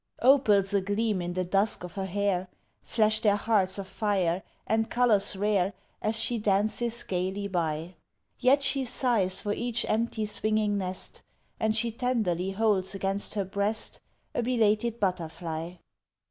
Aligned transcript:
Opals 0.23 0.73
agleam 0.73 1.21
in 1.21 1.33
the 1.33 1.43
dusk 1.43 1.83
of 1.83 1.93
her 1.93 2.07
hair 2.07 2.47
Flash 2.81 3.19
their 3.19 3.35
hearts 3.35 3.77
of 3.77 3.87
fire 3.87 4.41
and 4.65 4.89
colours 4.89 5.35
rare 5.35 5.73
As 6.01 6.19
she 6.19 6.39
dances 6.39 7.03
gaily 7.03 7.47
by 7.47 7.93
Yet 8.39 8.63
she 8.63 8.83
sighs 8.83 9.41
for 9.41 9.53
each 9.53 9.85
empty 9.87 10.25
swinging 10.25 10.75
nest, 10.79 11.21
And 11.59 11.75
she 11.75 11.91
tenderly 11.91 12.49
holds 12.49 12.95
against 12.95 13.35
her 13.35 13.45
breast 13.45 13.99
A 14.33 14.41
belated 14.41 14.99
butterfly. 14.99 15.73